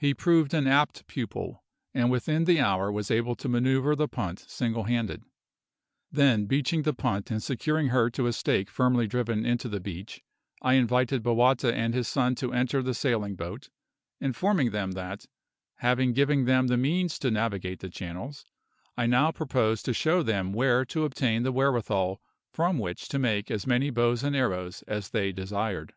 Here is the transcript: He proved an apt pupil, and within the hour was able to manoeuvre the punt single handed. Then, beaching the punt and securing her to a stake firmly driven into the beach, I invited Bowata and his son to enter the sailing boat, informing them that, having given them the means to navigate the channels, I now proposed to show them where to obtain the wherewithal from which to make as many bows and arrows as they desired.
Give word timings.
He 0.00 0.12
proved 0.12 0.54
an 0.54 0.66
apt 0.66 1.06
pupil, 1.06 1.62
and 1.94 2.10
within 2.10 2.46
the 2.46 2.58
hour 2.58 2.90
was 2.90 3.12
able 3.12 3.36
to 3.36 3.48
manoeuvre 3.48 3.94
the 3.94 4.08
punt 4.08 4.40
single 4.48 4.82
handed. 4.90 5.22
Then, 6.10 6.46
beaching 6.46 6.82
the 6.82 6.92
punt 6.92 7.30
and 7.30 7.40
securing 7.40 7.90
her 7.90 8.10
to 8.10 8.26
a 8.26 8.32
stake 8.32 8.68
firmly 8.68 9.06
driven 9.06 9.46
into 9.46 9.68
the 9.68 9.78
beach, 9.78 10.20
I 10.62 10.74
invited 10.74 11.22
Bowata 11.22 11.72
and 11.72 11.94
his 11.94 12.08
son 12.08 12.34
to 12.42 12.52
enter 12.52 12.82
the 12.82 12.92
sailing 12.92 13.36
boat, 13.36 13.68
informing 14.20 14.70
them 14.70 14.90
that, 14.98 15.26
having 15.76 16.12
given 16.12 16.44
them 16.44 16.66
the 16.66 16.76
means 16.76 17.16
to 17.20 17.30
navigate 17.30 17.78
the 17.78 17.88
channels, 17.88 18.44
I 18.96 19.06
now 19.06 19.30
proposed 19.30 19.84
to 19.84 19.94
show 19.94 20.24
them 20.24 20.52
where 20.52 20.84
to 20.86 21.04
obtain 21.04 21.44
the 21.44 21.52
wherewithal 21.52 22.20
from 22.52 22.80
which 22.80 23.06
to 23.10 23.18
make 23.20 23.48
as 23.48 23.64
many 23.64 23.90
bows 23.90 24.24
and 24.24 24.34
arrows 24.34 24.82
as 24.88 25.10
they 25.10 25.30
desired. 25.30 25.94